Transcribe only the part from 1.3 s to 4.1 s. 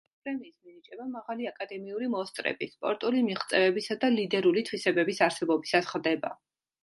აკადემიური მოსწრების, სპორტული მიღწევებისა